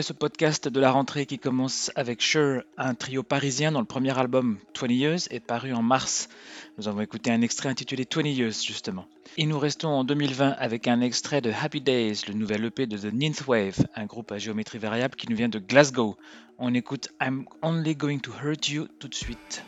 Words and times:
Ce 0.00 0.12
podcast 0.12 0.68
de 0.68 0.78
la 0.78 0.92
rentrée 0.92 1.26
qui 1.26 1.40
commence 1.40 1.90
avec 1.96 2.22
Sure, 2.22 2.62
un 2.76 2.94
trio 2.94 3.24
parisien 3.24 3.72
dont 3.72 3.80
le 3.80 3.84
premier 3.84 4.16
album 4.16 4.58
20 4.80 4.92
Years 4.92 5.18
est 5.30 5.40
paru 5.40 5.72
en 5.72 5.82
mars. 5.82 6.28
Nous 6.76 6.86
avons 6.86 7.00
écouté 7.00 7.32
un 7.32 7.40
extrait 7.40 7.68
intitulé 7.68 8.06
20 8.08 8.28
Years 8.28 8.52
justement. 8.52 9.06
Et 9.36 9.44
nous 9.44 9.58
restons 9.58 9.88
en 9.88 10.04
2020 10.04 10.50
avec 10.58 10.86
un 10.86 11.00
extrait 11.00 11.40
de 11.40 11.50
Happy 11.50 11.80
Days, 11.80 12.22
le 12.28 12.34
nouvel 12.34 12.66
EP 12.66 12.86
de 12.86 12.96
The 12.96 13.12
Ninth 13.12 13.46
Wave, 13.48 13.86
un 13.96 14.06
groupe 14.06 14.30
à 14.30 14.38
géométrie 14.38 14.78
variable 14.78 15.16
qui 15.16 15.28
nous 15.28 15.36
vient 15.36 15.48
de 15.48 15.58
Glasgow. 15.58 16.16
On 16.58 16.74
écoute 16.74 17.08
I'm 17.20 17.46
Only 17.62 17.96
Going 17.96 18.20
to 18.20 18.32
Hurt 18.40 18.68
You 18.68 18.86
tout 19.00 19.08
de 19.08 19.14
suite. 19.14 19.64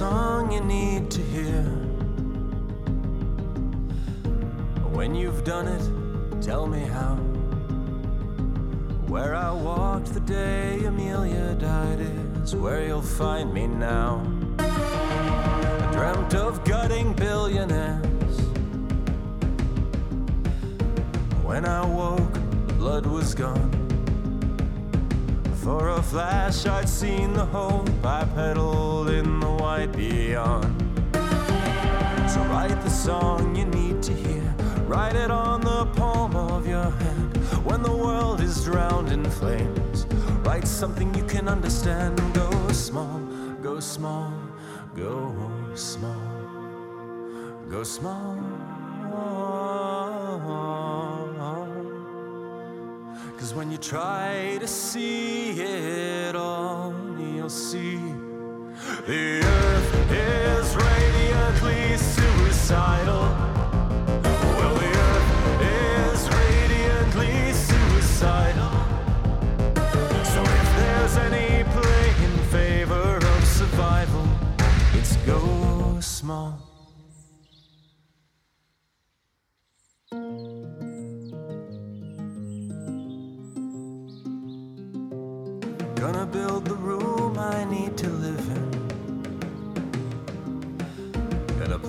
You 0.00 0.60
need 0.60 1.08
to 1.08 1.20
hear. 1.20 1.62
When 4.92 5.14
you've 5.14 5.44
done 5.44 5.68
it, 5.68 6.42
tell 6.42 6.66
me 6.66 6.80
how. 6.80 7.14
Where 9.06 9.36
I 9.36 9.52
walked 9.52 10.12
the 10.12 10.20
day 10.20 10.84
Amelia 10.84 11.54
died 11.54 12.00
is 12.42 12.56
where 12.56 12.84
you'll 12.84 13.02
find 13.02 13.54
me 13.54 13.68
now. 13.68 14.26
I 14.58 15.90
dreamt 15.92 16.34
of 16.34 16.64
gutting 16.64 17.12
billionaires. 17.12 18.36
When 21.44 21.64
I 21.66 21.86
woke, 21.86 22.32
the 22.66 22.74
blood 22.74 23.06
was 23.06 23.32
gone. 23.32 23.70
For 25.62 25.90
a 25.90 26.02
flash, 26.02 26.66
I'd 26.66 26.88
seen 26.88 27.32
the 27.32 27.46
hope 27.46 27.88
I 28.04 28.24
peddled 28.34 29.08
in 29.10 29.38
the 29.40 29.53
white 29.74 29.96
beyond. 29.96 30.72
So 32.30 32.38
write 32.52 32.80
the 32.82 32.88
song 32.88 33.56
you 33.56 33.64
need 33.64 34.00
to 34.04 34.12
hear. 34.12 34.54
Write 34.86 35.16
it 35.16 35.32
on 35.32 35.62
the 35.62 35.86
palm 35.96 36.36
of 36.36 36.64
your 36.64 36.90
hand. 37.02 37.36
When 37.68 37.82
the 37.82 37.96
world 38.06 38.40
is 38.40 38.64
drowned 38.64 39.10
in 39.10 39.24
flames, 39.24 40.06
write 40.46 40.68
something 40.68 41.12
you 41.16 41.24
can 41.24 41.48
understand. 41.48 42.14
Go 42.34 42.50
small, 42.70 43.18
go 43.62 43.80
small, 43.80 44.32
go 44.94 45.74
small, 45.74 46.30
go 47.68 47.82
small. 47.82 48.38
Cause 53.38 53.52
when 53.54 53.72
you 53.72 53.78
try 53.78 54.56
to 54.60 54.68
see 54.68 55.50
it 55.60 56.36
all, 56.36 56.94
you'll 57.18 57.50
see 57.50 57.98
the 59.06 59.42
earth 59.42 60.12
is 60.12 60.76
radiantly 60.76 61.96
suicidal. 61.96 63.83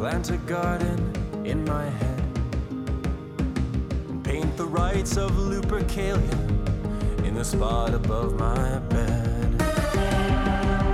Plant 0.05 0.29
a 0.29 0.37
garden 0.45 0.99
in 1.45 1.65
my 1.65 1.83
head. 1.83 2.23
Paint 4.23 4.55
the 4.55 4.63
rights 4.63 5.17
of 5.17 5.31
Lupercalia 5.31 7.25
in 7.25 7.33
the 7.33 7.43
spot 7.43 7.91
above 7.91 8.37
my 8.37 8.77
bed. 8.93 9.59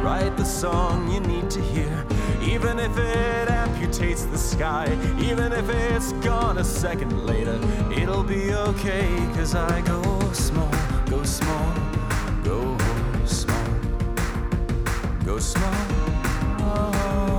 Write 0.02 0.38
the 0.38 0.46
song 0.46 1.12
you 1.12 1.20
need 1.20 1.50
to 1.50 1.60
hear, 1.60 2.06
even 2.42 2.80
if 2.80 2.98
it 2.98 3.50
amputates 3.50 4.32
the 4.32 4.38
sky, 4.38 4.88
even 5.20 5.52
if 5.52 5.68
it's 5.68 6.14
gone 6.26 6.60
a 6.60 6.64
second 6.64 7.26
later. 7.26 7.60
It'll 7.92 8.24
be 8.24 8.54
okay, 8.54 9.10
cause 9.36 9.56
I 9.56 9.82
go 9.82 10.02
small, 10.32 10.72
go 11.08 11.22
small, 11.24 11.74
go 12.46 12.78
small, 13.26 13.74
go 15.26 15.38
small. 15.38 15.82
Cause 16.62 17.31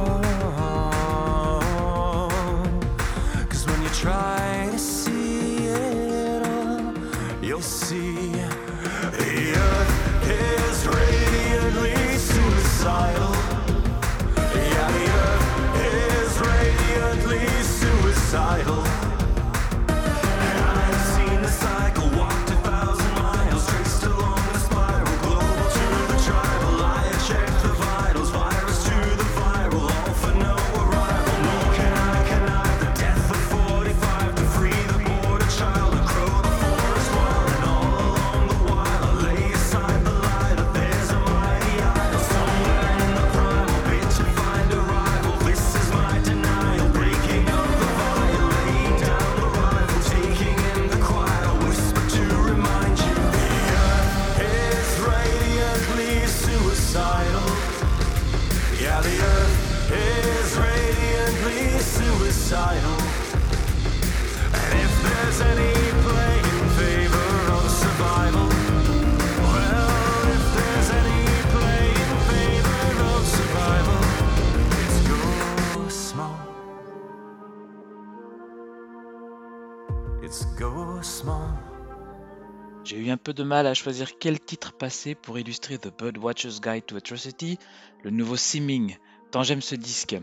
peu 83.23 83.33
de 83.33 83.45
mal 83.45 83.67
à 83.69 83.75
choisir 83.75 84.19
quel 84.19 84.41
titre 84.41 84.73
passer 84.73 85.15
pour 85.15 85.39
illustrer 85.39 85.79
The 85.79 85.97
Birdwatcher's 85.97 86.61
Guide 86.61 86.87
to 86.87 86.97
Atrocity, 86.97 87.59
le 88.03 88.11
nouveau 88.11 88.37
Simming, 88.37 88.97
tant 89.31 89.45
j'aime 89.45 89.63
ce 89.63 89.77
disque. 89.77 90.17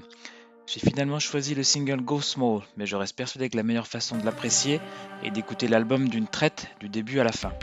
J'ai 0.68 0.82
finalement 0.82 1.20
choisi 1.20 1.56
le 1.56 1.64
single 1.64 2.02
Go 2.02 2.20
Small, 2.20 2.62
mais 2.76 2.86
je 2.86 2.98
reste 2.98 3.16
persuadé 3.16 3.50
que 3.50 3.56
la 3.56 3.64
meilleure 3.64 3.88
façon 3.88 4.18
de 4.18 4.26
l'apprécier 4.26 4.82
est 5.24 5.32
d'écouter 5.32 5.68
l'album 5.70 6.10
d'une 6.10 6.28
traite 6.28 6.68
du 6.82 6.90
début 6.90 7.20
à 7.20 7.24
la 7.24 7.32
fin. 7.32 7.54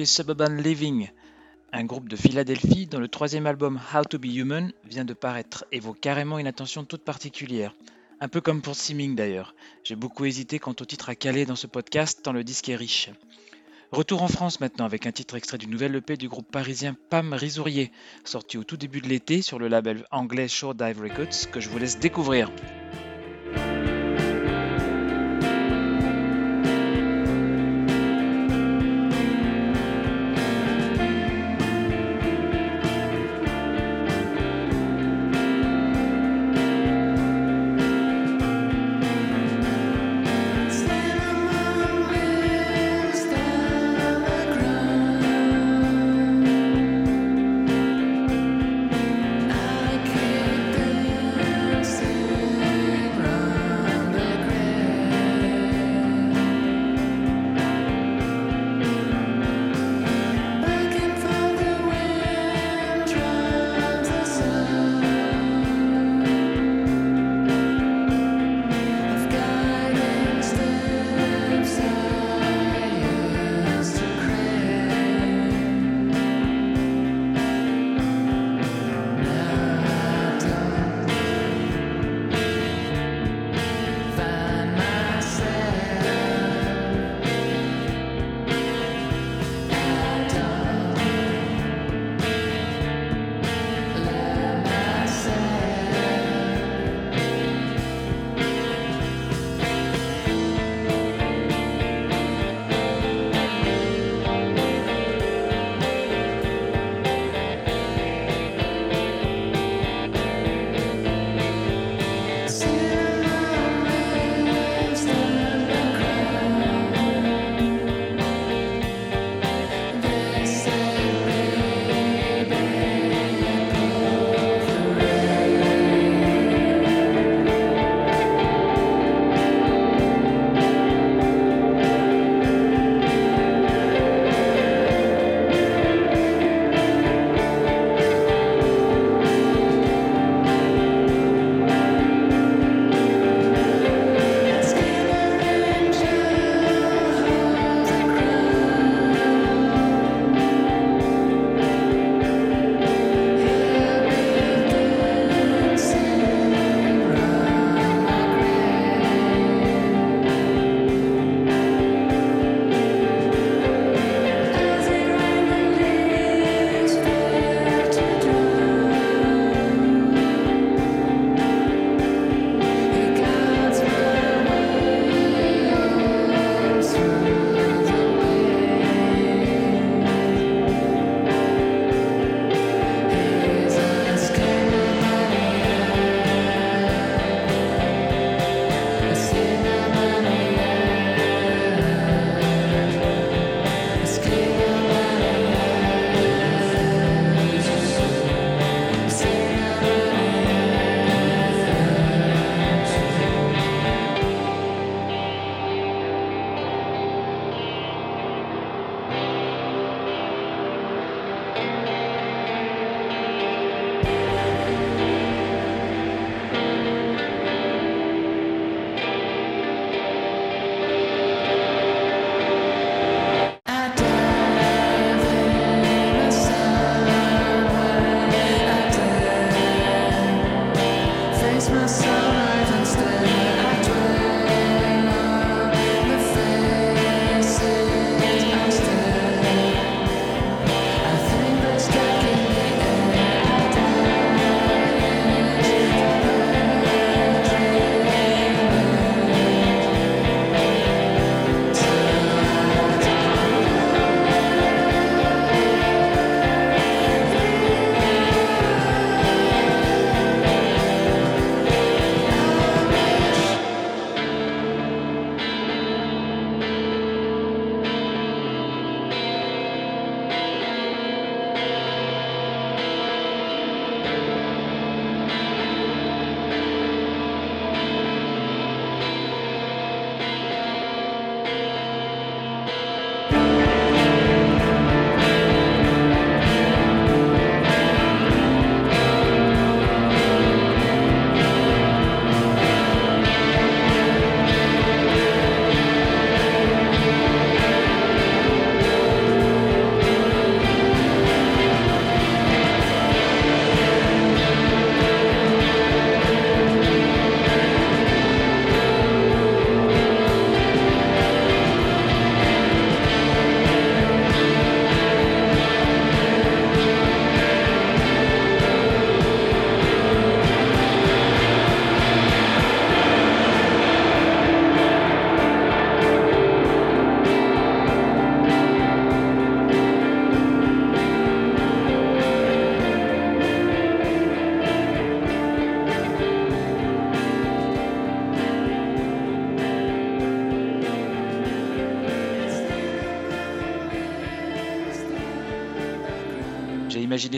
Suburban 0.00 0.56
Living, 0.56 1.10
un 1.72 1.84
groupe 1.84 2.08
de 2.08 2.16
Philadelphie 2.16 2.86
dont 2.86 2.98
le 2.98 3.08
troisième 3.08 3.46
album 3.46 3.78
How 3.94 4.02
to 4.04 4.18
Be 4.18 4.24
Human 4.24 4.72
vient 4.84 5.04
de 5.04 5.12
paraître 5.12 5.66
et 5.70 5.80
vaut 5.80 5.92
carrément 5.92 6.38
une 6.38 6.46
attention 6.46 6.84
toute 6.84 7.04
particulière. 7.04 7.74
Un 8.18 8.28
peu 8.28 8.40
comme 8.40 8.62
pour 8.62 8.74
Simming 8.74 9.14
d'ailleurs. 9.14 9.54
J'ai 9.84 9.94
beaucoup 9.94 10.24
hésité 10.24 10.58
quant 10.58 10.74
au 10.80 10.84
titre 10.84 11.10
à 11.10 11.14
caler 11.14 11.44
dans 11.44 11.56
ce 11.56 11.66
podcast 11.66 12.20
tant 12.22 12.32
le 12.32 12.42
disque 12.42 12.70
est 12.70 12.76
riche. 12.76 13.10
Retour 13.92 14.22
en 14.22 14.28
France 14.28 14.60
maintenant 14.60 14.86
avec 14.86 15.06
un 15.06 15.12
titre 15.12 15.36
extrait 15.36 15.58
du 15.58 15.66
nouvel 15.66 15.94
EP 15.94 16.16
du 16.16 16.28
groupe 16.28 16.50
parisien 16.50 16.96
Pam 17.10 17.34
Risourier, 17.34 17.92
sorti 18.24 18.56
au 18.56 18.64
tout 18.64 18.78
début 18.78 19.02
de 19.02 19.08
l'été 19.08 19.42
sur 19.42 19.58
le 19.58 19.68
label 19.68 20.06
anglais 20.10 20.48
Shore 20.48 20.74
Dive 20.74 21.02
Records 21.02 21.50
que 21.52 21.60
je 21.60 21.68
vous 21.68 21.78
laisse 21.78 21.98
découvrir. 21.98 22.50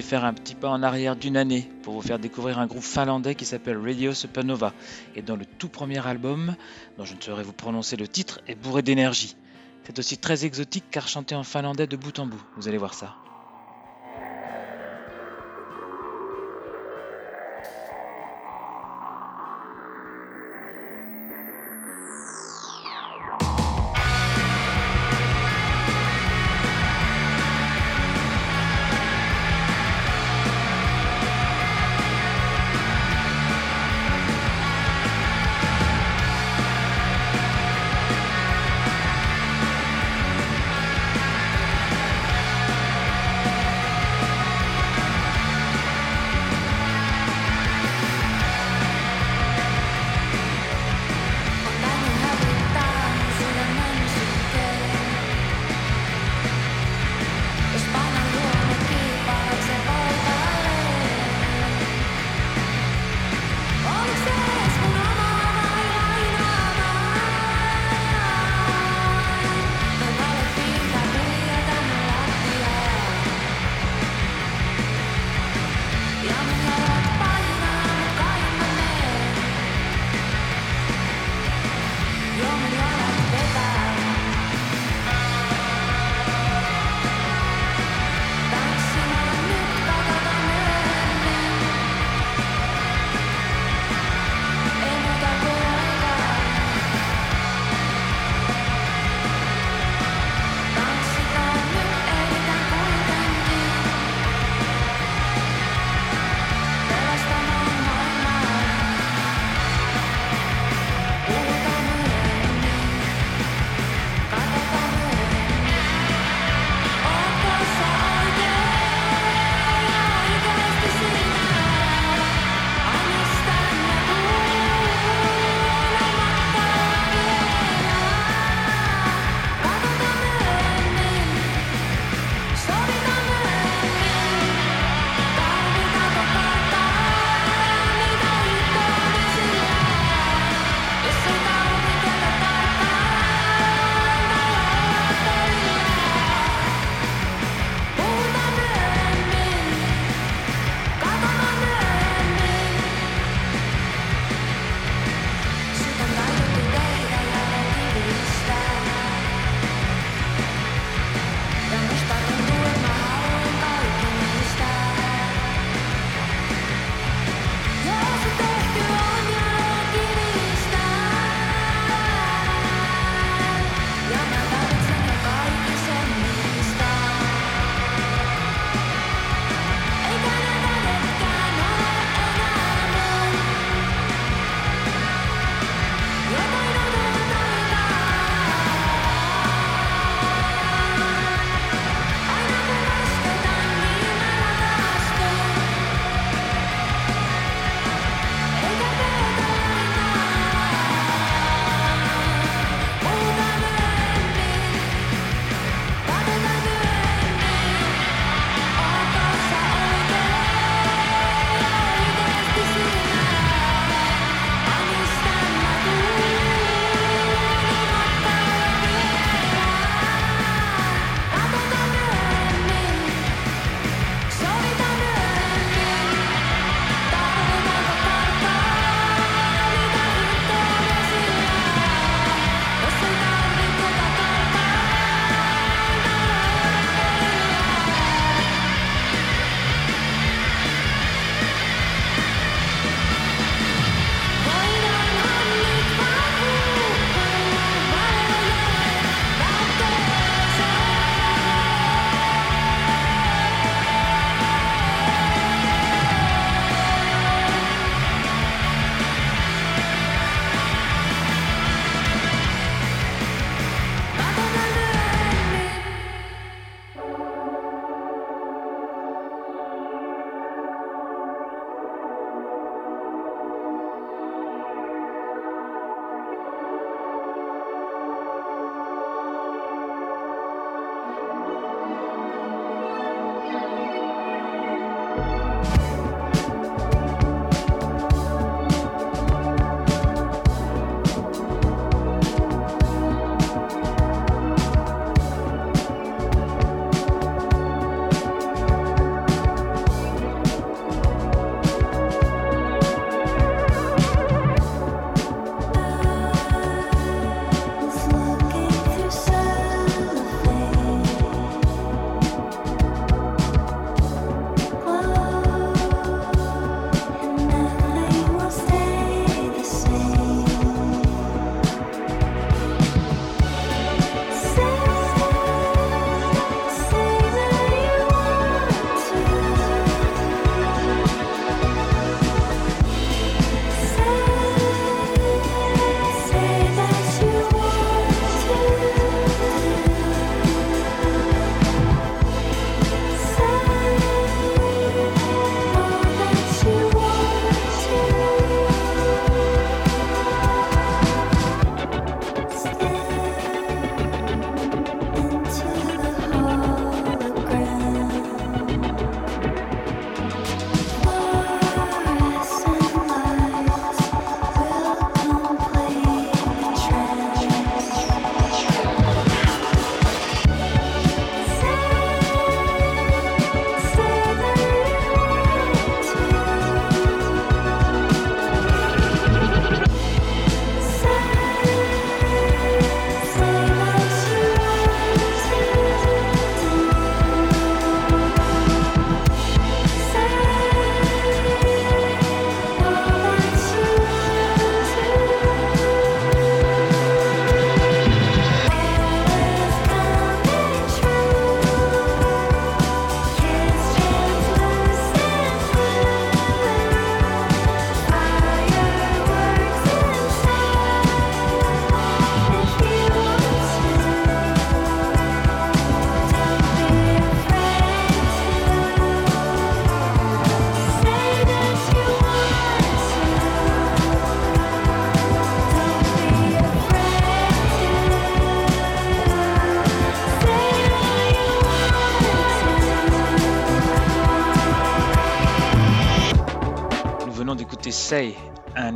Faire 0.03 0.25
un 0.25 0.33
petit 0.33 0.55
pas 0.55 0.69
en 0.69 0.83
arrière 0.83 1.17
d'une 1.17 1.37
année 1.37 1.69
pour 1.83 1.95
vous 1.95 2.03
faire 2.03 2.19
découvrir 2.19 2.59
un 2.59 2.67
groupe 2.67 2.83
finlandais 2.83 3.35
qui 3.35 3.45
s'appelle 3.45 3.79
Radio 3.79 4.13
Supernova 4.13 4.73
et 5.15 5.23
dont 5.23 5.37
le 5.37 5.47
tout 5.47 5.69
premier 5.69 6.07
album, 6.07 6.57
dont 6.99 7.05
je 7.05 7.15
ne 7.15 7.21
saurais 7.21 7.43
vous 7.43 7.53
prononcer 7.53 7.97
le 7.97 8.09
titre, 8.09 8.41
est 8.47 8.55
bourré 8.55 8.83
d'énergie. 8.83 9.37
C'est 9.85 9.99
aussi 9.99 10.19
très 10.19 10.45
exotique 10.45 10.85
car 10.91 11.09
chanté 11.09 11.35
en 11.35 11.45
finlandais 11.45 11.87
de 11.87 11.97
bout 11.97 12.19
en 12.19 12.27
bout, 12.27 12.43
vous 12.57 12.69
allez 12.69 12.79
voir 12.79 12.95
ça. 12.95 13.17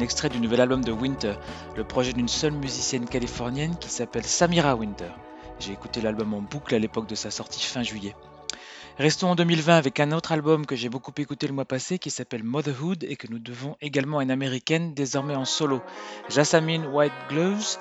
Extrait 0.08 0.30
du 0.30 0.40
nouvel 0.40 0.62
album 0.62 0.82
de 0.82 0.90
Winter, 0.90 1.34
le 1.76 1.84
projet 1.84 2.14
d'une 2.14 2.28
seule 2.28 2.54
musicienne 2.54 3.04
californienne 3.04 3.76
qui 3.76 3.90
s'appelle 3.90 4.24
Samira 4.24 4.74
Winter. 4.74 5.10
J'ai 5.60 5.74
écouté 5.74 6.00
l'album 6.00 6.32
en 6.32 6.40
boucle 6.40 6.74
à 6.74 6.78
l'époque 6.78 7.06
de 7.06 7.14
sa 7.14 7.30
sortie 7.30 7.60
fin 7.60 7.82
juillet. 7.82 8.16
Restons 8.96 9.28
en 9.28 9.34
2020 9.34 9.76
avec 9.76 10.00
un 10.00 10.12
autre 10.12 10.32
album 10.32 10.64
que 10.64 10.76
j'ai 10.76 10.88
beaucoup 10.88 11.12
écouté 11.18 11.46
le 11.46 11.52
mois 11.52 11.66
passé 11.66 11.98
qui 11.98 12.08
s'appelle 12.08 12.42
Motherhood 12.42 13.04
et 13.04 13.16
que 13.16 13.26
nous 13.30 13.38
devons 13.38 13.76
également 13.82 14.20
à 14.20 14.22
une 14.22 14.30
américaine 14.30 14.94
désormais 14.94 15.36
en 15.36 15.44
solo, 15.44 15.82
Jasmine 16.30 16.86
White 16.86 17.12
Gloves 17.28 17.76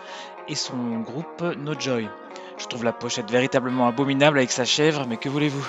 et 0.50 0.56
son 0.56 1.00
groupe 1.00 1.42
No 1.58 1.80
Joy. 1.80 2.10
Je 2.58 2.66
trouve 2.66 2.84
la 2.84 2.92
pochette 2.92 3.32
véritablement 3.32 3.88
abominable 3.88 4.38
avec 4.38 4.52
sa 4.52 4.66
chèvre, 4.66 5.06
mais 5.08 5.16
que 5.16 5.30
voulez-vous? 5.30 5.66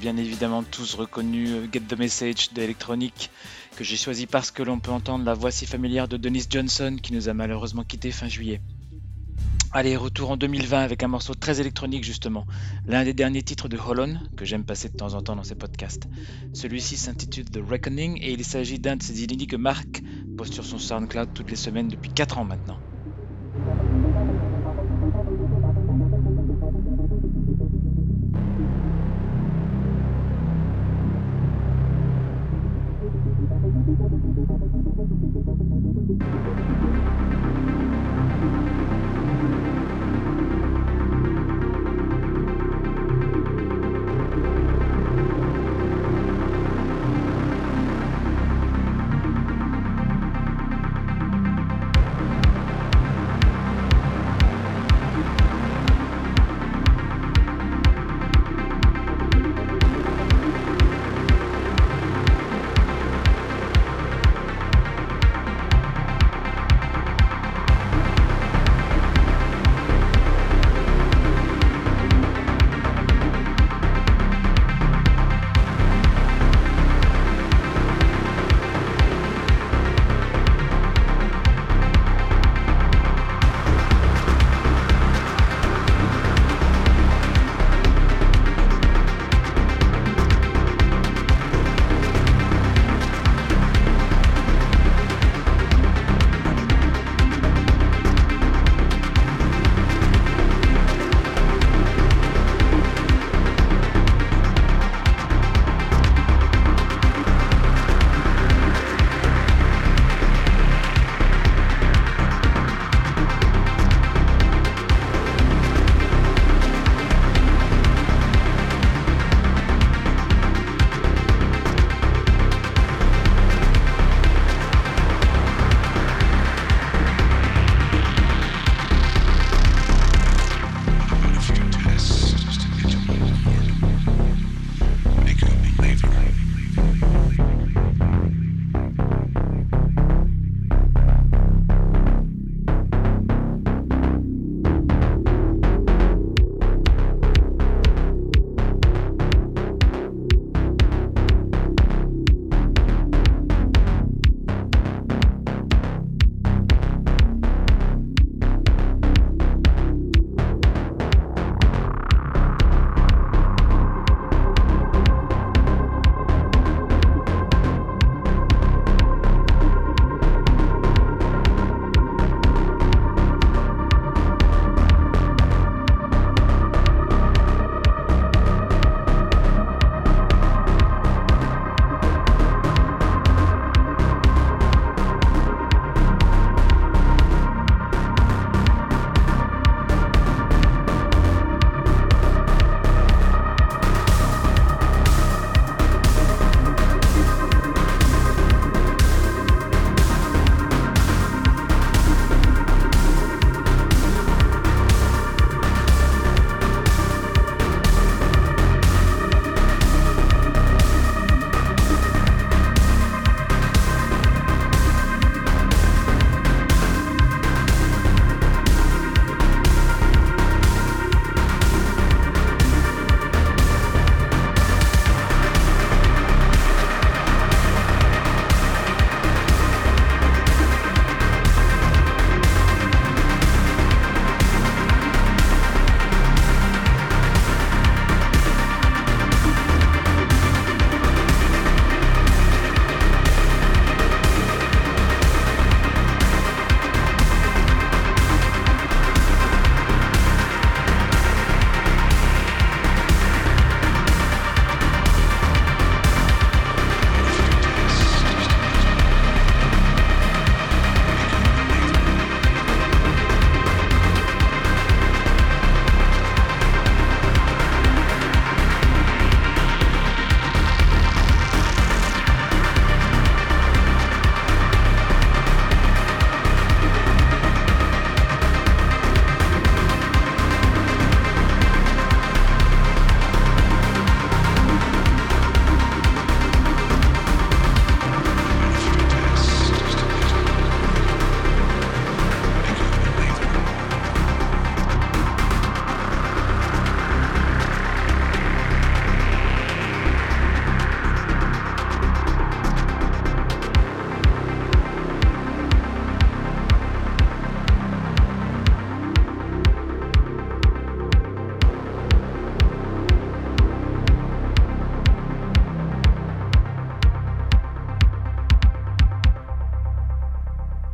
Bien 0.00 0.16
évidemment 0.16 0.62
tous 0.62 0.94
reconnu 0.94 1.48
euh, 1.48 1.66
Get 1.70 1.80
the 1.80 1.98
Message 1.98 2.54
d'Electronic, 2.54 3.30
que 3.76 3.84
j'ai 3.84 3.98
choisi 3.98 4.26
parce 4.26 4.50
que 4.50 4.62
l'on 4.62 4.80
peut 4.80 4.90
entendre 4.90 5.26
la 5.26 5.34
voix 5.34 5.50
si 5.50 5.66
familière 5.66 6.08
de 6.08 6.16
Dennis 6.16 6.46
Johnson 6.48 6.96
qui 7.00 7.12
nous 7.12 7.28
a 7.28 7.34
malheureusement 7.34 7.84
quitté 7.84 8.10
fin 8.10 8.26
juillet. 8.26 8.62
Allez, 9.72 9.96
retour 9.96 10.30
en 10.30 10.38
2020 10.38 10.80
avec 10.80 11.02
un 11.02 11.08
morceau 11.08 11.34
très 11.34 11.60
électronique 11.60 12.02
justement, 12.02 12.46
l'un 12.86 13.04
des 13.04 13.12
derniers 13.12 13.42
titres 13.42 13.68
de 13.68 13.76
Holon 13.76 14.18
que 14.38 14.46
j'aime 14.46 14.64
passer 14.64 14.88
de 14.88 14.96
temps 14.96 15.12
en 15.12 15.20
temps 15.20 15.36
dans 15.36 15.44
ces 15.44 15.54
podcasts. 15.54 16.08
Celui-ci 16.54 16.96
s'intitule 16.96 17.44
The 17.44 17.60
Reckoning 17.68 18.18
et 18.22 18.32
il 18.32 18.42
s'agit 18.42 18.78
d'un 18.78 18.96
de 18.96 19.02
ces 19.02 19.22
inédits 19.22 19.48
que 19.48 19.56
Marc 19.56 20.02
poste 20.38 20.54
sur 20.54 20.64
son 20.64 20.78
SoundCloud 20.78 21.34
toutes 21.34 21.50
les 21.50 21.56
semaines 21.56 21.88
depuis 21.88 22.10
4 22.10 22.38
ans 22.38 22.44
maintenant. 22.44 22.89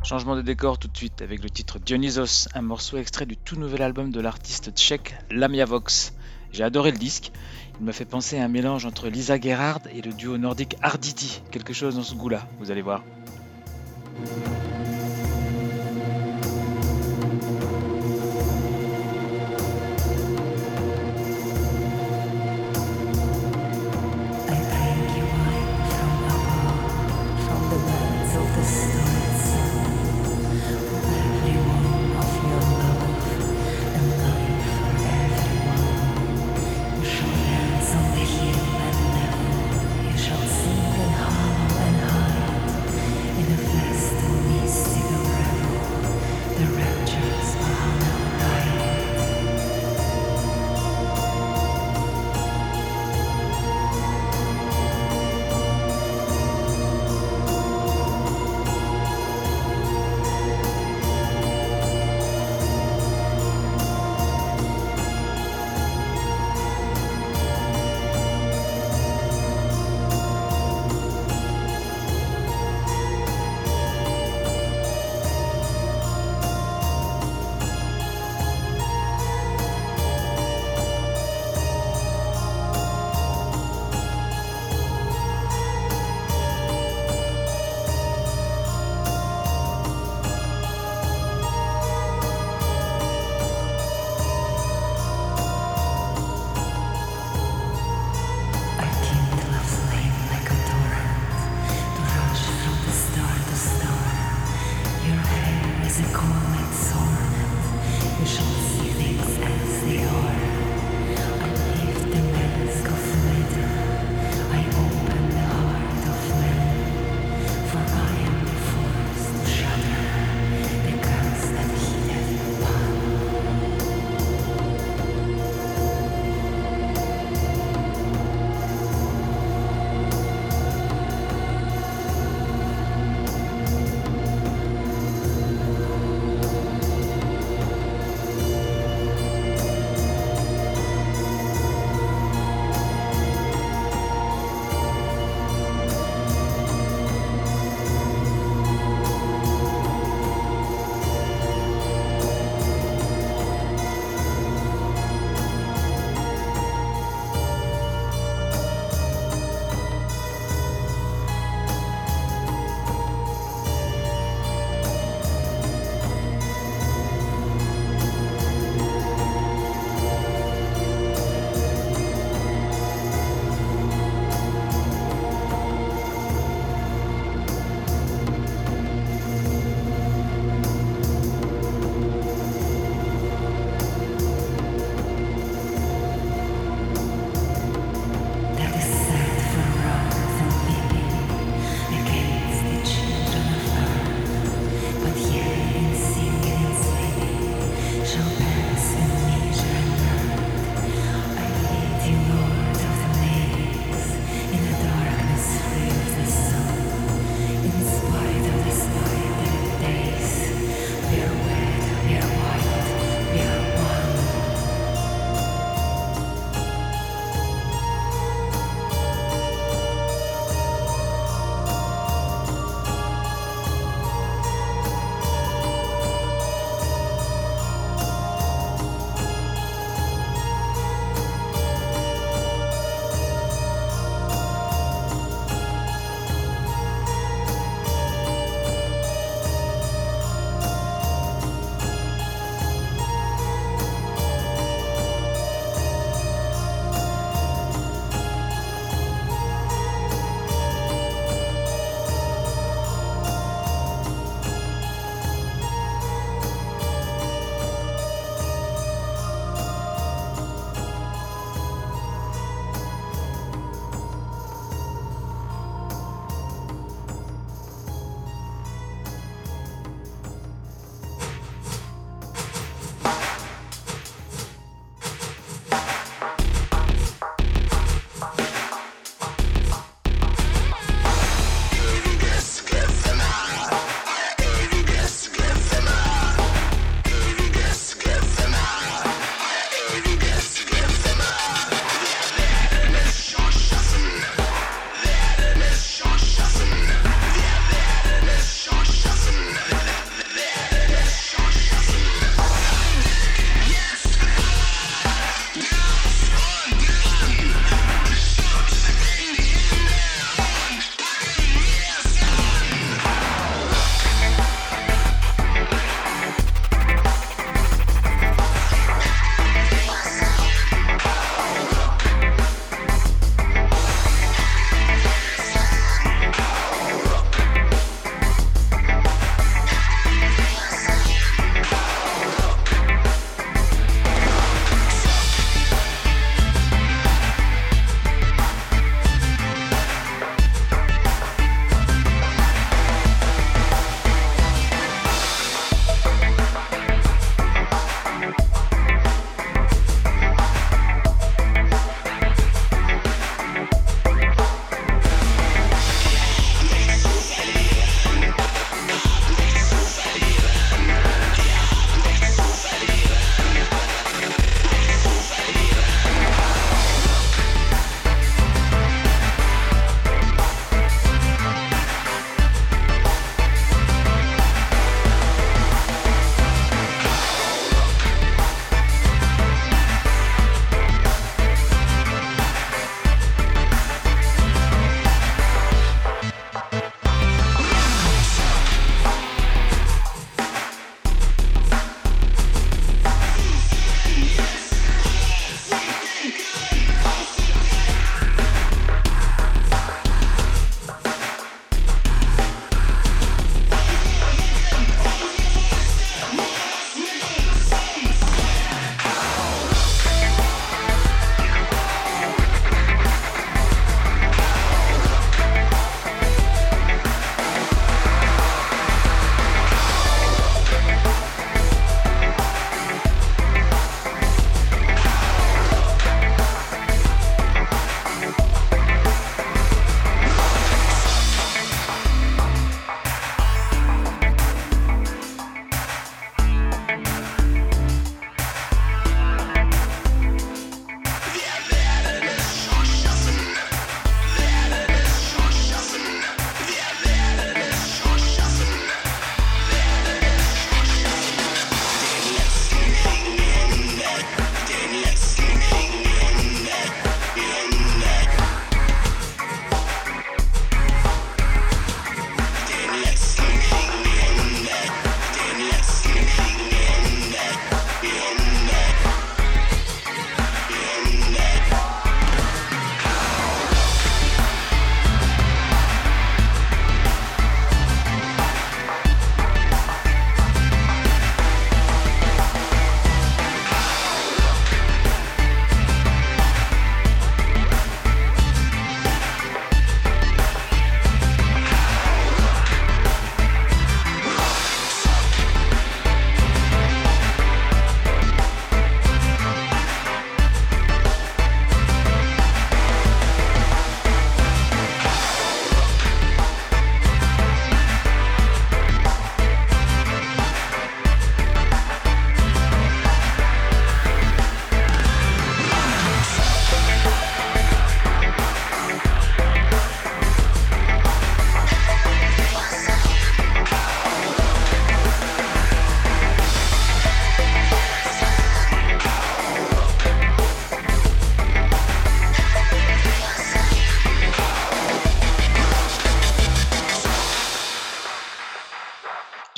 Changement 0.07 0.37
de 0.37 0.43
décor 0.43 0.79
tout 0.79 0.87
de 0.87 0.97
suite 0.97 1.21
avec 1.21 1.43
le 1.43 1.51
titre 1.51 1.81
Dionysos, 1.81 2.47
un 2.55 2.63
morceau 2.63 2.97
extrait 2.97 3.27
du 3.27 3.37
tout 3.37 3.57
nouvel 3.57 3.83
album 3.83 4.13
de 4.13 4.21
l'artiste 4.21 4.71
tchèque 4.71 5.17
Lamia 5.33 5.65
Vox. 5.65 6.13
J'ai 6.53 6.63
adoré 6.63 6.93
le 6.93 6.97
disque, 6.97 7.33
il 7.81 7.87
m'a 7.87 7.93
fait 7.93 8.05
penser 8.05 8.39
à 8.39 8.45
un 8.45 8.49
mélange 8.49 8.87
entre 8.87 9.09
Lisa 9.09 9.37
Gerhard 9.41 9.81
et 9.93 10.03
le 10.03 10.13
duo 10.13 10.39
nordique 10.39 10.77
Arditi, 10.81 11.43
quelque 11.51 11.73
chose 11.73 11.97
dans 11.97 12.05
ce 12.05 12.15
goût-là, 12.15 12.47
vous 12.61 12.71
allez 12.71 12.83
voir. 12.83 13.03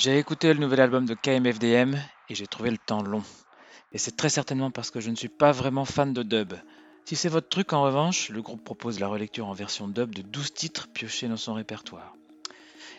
J'ai 0.09 0.17
écouté 0.17 0.55
le 0.55 0.59
nouvel 0.59 0.81
album 0.81 1.05
de 1.05 1.13
KMFDM 1.13 1.95
et 2.31 2.35
j'ai 2.35 2.47
trouvé 2.47 2.71
le 2.71 2.79
temps 2.79 3.03
long. 3.03 3.23
Et 3.93 3.99
c'est 3.99 4.17
très 4.17 4.31
certainement 4.31 4.71
parce 4.71 4.91
que 4.91 5.01
je 5.01 5.11
ne 5.11 5.15
suis 5.15 5.29
pas 5.29 5.53
vraiment 5.53 5.85
fan 5.85 6.15
de 6.15 6.23
dub. 6.23 6.55
Si 7.05 7.15
c'est 7.15 7.29
votre 7.29 7.51
truc 7.51 7.75
en 7.75 7.83
revanche, 7.83 8.31
le 8.31 8.41
groupe 8.41 8.65
propose 8.65 9.01
la 9.01 9.09
relecture 9.09 9.47
en 9.47 9.53
version 9.53 9.87
dub 9.87 10.15
de 10.15 10.23
12 10.23 10.55
titres 10.55 10.89
piochés 10.89 11.29
dans 11.29 11.37
son 11.37 11.53
répertoire. 11.53 12.15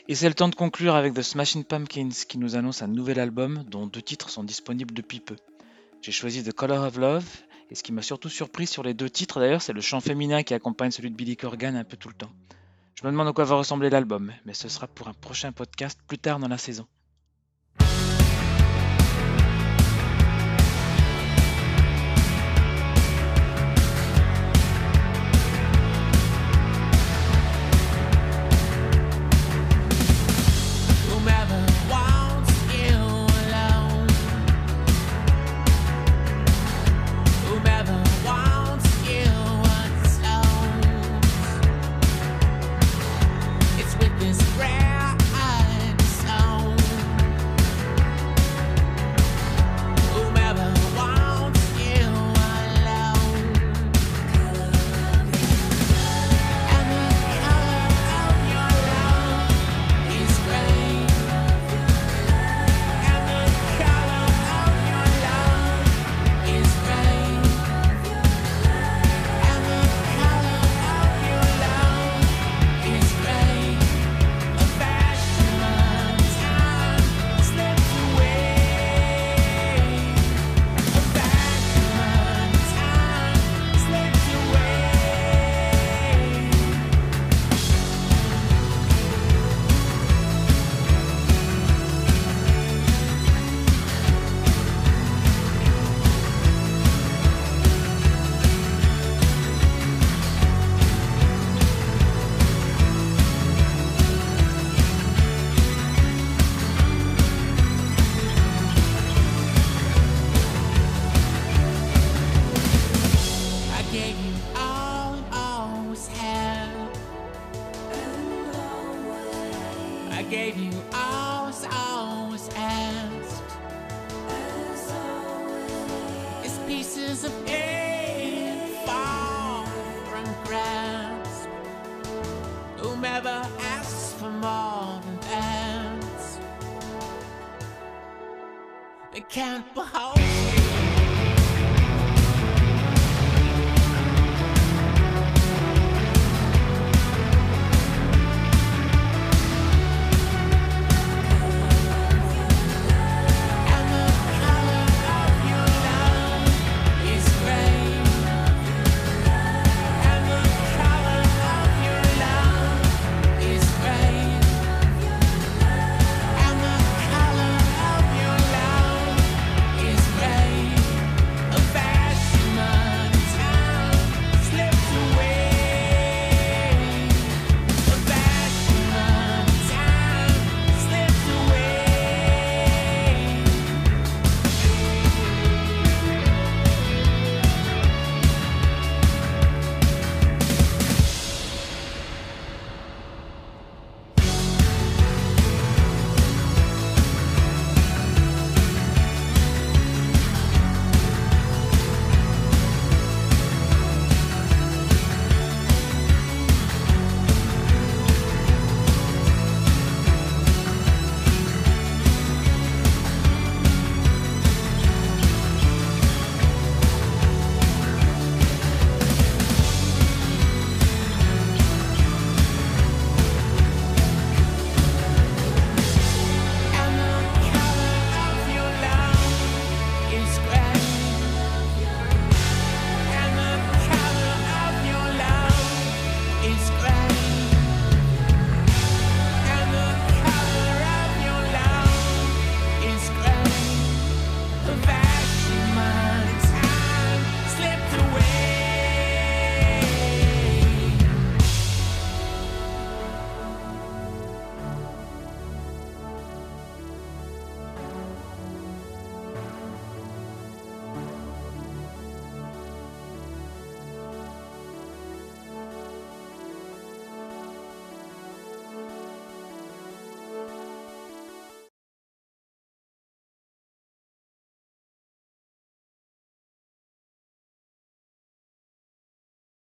Et 0.08 0.14
c'est 0.14 0.28
le 0.28 0.36
temps 0.36 0.50
de 0.50 0.54
conclure 0.54 0.94
avec 0.94 1.16
The 1.16 1.24
Smashing 1.24 1.64
Pumpkins 1.64 2.12
qui 2.28 2.38
nous 2.38 2.56
annonce 2.56 2.84
un 2.84 2.88
nouvel 2.88 3.20
album 3.20 3.64
dont 3.68 3.88
deux 3.88 4.04
titres 4.04 4.30
sont 4.30 4.44
disponibles 4.44 4.94
depuis 4.94 5.20
peu. 5.20 5.38
J'ai 6.04 6.12
choisi 6.12 6.44
The 6.44 6.54
Color 6.54 6.84
of 6.84 6.98
Love 6.98 7.26
et 7.72 7.76
ce 7.76 7.82
qui 7.82 7.92
m'a 7.92 8.04
surtout 8.04 8.30
surpris 8.30 8.68
sur 8.68 8.84
les 8.84 8.94
deux 8.94 9.10
titres 9.10 9.40
d'ailleurs, 9.40 9.64
c'est 9.64 9.74
le 9.74 9.82
chant 9.82 10.00
féminin 10.00 10.44
qui 10.44 10.54
accompagne 10.54 10.92
celui 10.92 11.10
de 11.10 11.16
Billy 11.16 11.36
Corgan 11.36 11.76
un 11.76 11.84
peu 11.84 11.98
tout 11.98 12.10
le 12.10 12.14
temps. 12.14 12.32
Je 12.94 13.04
me 13.04 13.10
demande 13.12 13.30
à 13.30 13.34
quoi 13.34 13.46
va 13.46 13.56
ressembler 13.56 13.90
l'album, 13.90 14.32
mais 14.46 14.54
ce 14.54 14.70
sera 14.70 14.86
pour 14.86 15.08
un 15.08 15.14
prochain 15.14 15.52
podcast 15.52 16.00
plus 16.08 16.20
tard 16.20 16.38
dans 16.38 16.48
la 16.48 16.60
saison. 16.60 16.86